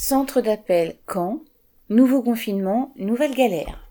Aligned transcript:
Centre 0.00 0.40
d'appel 0.40 0.94
Caen, 1.12 1.40
nouveau 1.88 2.22
confinement, 2.22 2.92
nouvelle 2.98 3.34
galère. 3.34 3.90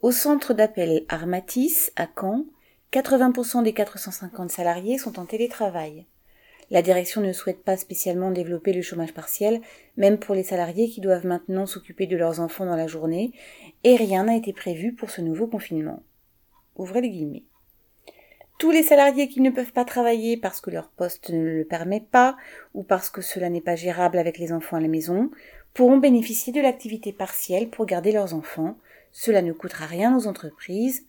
Au 0.00 0.10
centre 0.10 0.54
d'appel 0.54 1.04
Armatis 1.10 1.92
à 1.96 2.08
Caen, 2.18 2.46
80% 2.94 3.62
des 3.62 3.74
450 3.74 4.50
salariés 4.50 4.96
sont 4.96 5.18
en 5.18 5.26
télétravail. 5.26 6.06
La 6.70 6.80
direction 6.80 7.20
ne 7.20 7.34
souhaite 7.34 7.62
pas 7.62 7.76
spécialement 7.76 8.30
développer 8.30 8.72
le 8.72 8.80
chômage 8.80 9.12
partiel, 9.12 9.60
même 9.98 10.16
pour 10.16 10.34
les 10.34 10.44
salariés 10.44 10.88
qui 10.88 11.02
doivent 11.02 11.26
maintenant 11.26 11.66
s'occuper 11.66 12.06
de 12.06 12.16
leurs 12.16 12.40
enfants 12.40 12.64
dans 12.64 12.74
la 12.74 12.86
journée, 12.86 13.32
et 13.84 13.96
rien 13.96 14.24
n'a 14.24 14.36
été 14.36 14.54
prévu 14.54 14.94
pour 14.94 15.10
ce 15.10 15.20
nouveau 15.20 15.46
confinement. 15.46 16.02
Ouvrez 16.76 17.02
les 17.02 17.10
guillemets. 17.10 17.44
Tous 18.62 18.70
les 18.70 18.84
salariés 18.84 19.26
qui 19.26 19.40
ne 19.40 19.50
peuvent 19.50 19.72
pas 19.72 19.84
travailler 19.84 20.36
parce 20.36 20.60
que 20.60 20.70
leur 20.70 20.86
poste 20.86 21.30
ne 21.30 21.42
le 21.42 21.64
permet 21.64 21.98
pas 21.98 22.36
ou 22.74 22.84
parce 22.84 23.10
que 23.10 23.20
cela 23.20 23.48
n'est 23.48 23.60
pas 23.60 23.74
gérable 23.74 24.18
avec 24.18 24.38
les 24.38 24.52
enfants 24.52 24.76
à 24.76 24.80
la 24.80 24.86
maison 24.86 25.32
pourront 25.74 25.96
bénéficier 25.96 26.52
de 26.52 26.60
l'activité 26.60 27.12
partielle 27.12 27.70
pour 27.70 27.86
garder 27.86 28.12
leurs 28.12 28.34
enfants. 28.34 28.78
Cela 29.10 29.42
ne 29.42 29.52
coûtera 29.52 29.86
rien 29.86 30.16
aux 30.16 30.28
entreprises. 30.28 31.04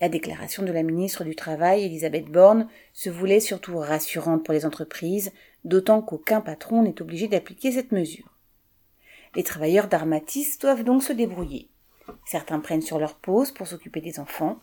La 0.00 0.08
déclaration 0.08 0.62
de 0.62 0.70
la 0.70 0.84
ministre 0.84 1.24
du 1.24 1.34
Travail, 1.34 1.82
Elisabeth 1.82 2.26
Borne, 2.26 2.68
se 2.92 3.10
voulait 3.10 3.40
surtout 3.40 3.78
rassurante 3.78 4.44
pour 4.44 4.54
les 4.54 4.64
entreprises, 4.64 5.32
d'autant 5.64 6.00
qu'aucun 6.00 6.42
patron 6.42 6.82
n'est 6.82 7.02
obligé 7.02 7.26
d'appliquer 7.26 7.72
cette 7.72 7.90
mesure. 7.90 8.38
Les 9.34 9.42
travailleurs 9.42 9.88
d'Armatis 9.88 10.60
doivent 10.60 10.84
donc 10.84 11.02
se 11.02 11.12
débrouiller. 11.12 11.70
Certains 12.24 12.60
prennent 12.60 12.82
sur 12.82 13.00
leur 13.00 13.16
pause 13.16 13.50
pour 13.50 13.66
s'occuper 13.66 14.00
des 14.00 14.20
enfants, 14.20 14.60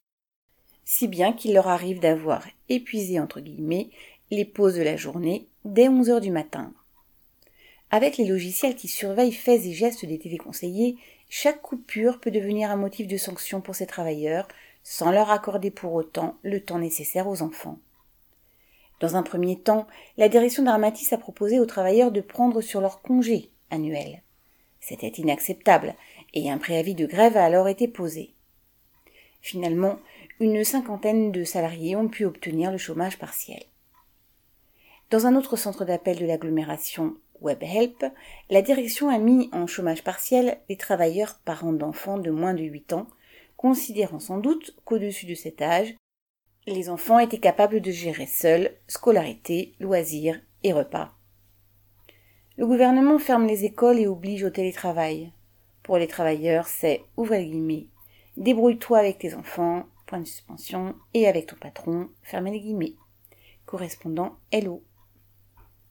si 0.85 1.08
bien 1.08 1.34
qu'il 1.34 1.53
leur 1.53 1.67
arrive 1.67 1.99
d'avoir 1.99 2.45
épuisé 2.70 3.20
entre 3.20 3.40
guillemets 3.40 3.90
les 4.31 4.45
pauses 4.45 4.76
de 4.76 4.81
la 4.81 4.98
journée 4.98 5.48
dès 5.66 5.90
11 5.90 6.09
heures 6.09 6.21
du 6.21 6.31
matin. 6.31 6.73
Avec 7.90 8.17
les 8.17 8.26
logiciels 8.26 8.76
qui 8.76 8.88
surveillent 8.88 9.34
faits 9.34 9.66
et 9.66 9.73
gestes 9.73 10.05
des 10.05 10.17
téléconseillers, 10.17 10.96
chaque 11.29 11.62
coupure 11.62 12.20
peut 12.20 12.32
devenir 12.32 12.71
un 12.71 12.77
motif 12.77 13.07
de 13.07 13.18
sanction 13.18 13.60
pour 13.60 13.76
ces 13.76 13.85
travailleurs, 13.85 14.48
sans 14.84 15.12
leur 15.12 15.29
accorder 15.29 15.71
pour 15.71 15.93
autant 15.93 16.38
le 16.41 16.62
temps 16.62 16.79
nécessaire 16.79 17.27
aux 17.27 17.41
enfants. 17.41 17.79
Dans 19.01 19.16
un 19.16 19.23
premier 19.23 19.57
temps, 19.57 19.88
la 20.18 20.29
direction 20.29 20.63
d'Armatis 20.63 21.12
a 21.12 21.18
proposé 21.18 21.60
aux 21.60 21.66
travailleurs 21.66 22.12
de 22.12 22.21
prendre 22.21 22.62
sur 22.62 22.82
leur 22.82 23.01
congé 23.01 23.49
annuel. 23.70 24.21
C'était 24.79 25.07
inacceptable, 25.07 25.95
et 26.34 26.49
un 26.49 26.57
préavis 26.57 26.95
de 26.95 27.05
grève 27.05 27.35
a 27.35 27.43
alors 27.43 27.68
été 27.68 27.88
posé. 27.88 28.34
Finalement, 29.42 30.00
une 30.40 30.64
cinquantaine 30.64 31.32
de 31.32 31.44
salariés 31.44 31.96
ont 31.96 32.08
pu 32.08 32.26
obtenir 32.26 32.72
le 32.72 32.78
chômage 32.78 33.18
partiel. 33.18 33.64
Dans 35.10 35.26
un 35.26 35.36
autre 35.36 35.58
centre 35.58 35.84
d'appel 35.84 36.20
de 36.20 36.26
l'agglomération 36.26 37.18
WebHelp, 37.42 38.06
la 38.50 38.62
direction 38.62 39.10
a 39.10 39.18
mis 39.18 39.50
en 39.52 39.68
chômage 39.68 40.04
partiel 40.04 40.60
les 40.70 40.78
travailleurs 40.78 41.40
parents 41.44 41.74
d'enfants 41.74 42.18
de 42.18 42.32
moins 42.32 42.54
de 42.54 42.64
8 42.64 42.94
ans, 42.94 43.08
considérant 43.58 44.20
sans 44.20 44.38
doute 44.38 44.76
qu'au-dessus 44.86 45.26
de 45.26 45.36
cet 45.36 45.62
âge, 45.62 45.96
les 46.68 46.90
enfants 46.90 47.20
étaient 47.20 47.40
capables 47.40 47.82
de 47.82 47.92
gérer 47.92 48.28
seuls 48.28 48.72
scolarité, 48.88 49.74
loisirs 49.80 50.40
et 50.64 50.74
repas. 50.74 51.12
Le 52.58 52.68
gouvernement 52.68 53.18
ferme 53.18 53.48
les 53.48 53.66
écoles 53.66 54.00
et 54.00 54.08
oblige 54.08 54.44
au 54.44 54.50
télétravail. 54.52 55.32
Pour 55.82 55.98
les 55.98 56.08
travailleurs, 56.08 56.68
c'est, 56.68 57.02
ouvrez 57.18 57.46
guillemets, 57.46 57.88
débrouille-toi 58.37 58.99
avec 58.99 59.20
tes 59.20 59.34
enfants, 59.34 59.85
point 60.05 60.20
de 60.20 60.26
suspension, 60.26 60.96
et 61.13 61.27
avec 61.27 61.48
ton 61.48 61.55
patron, 61.55 62.10
fermez 62.21 62.51
les 62.51 62.60
guillemets. 62.60 62.96
Correspondant 63.65 64.38
Hello. 64.51 64.84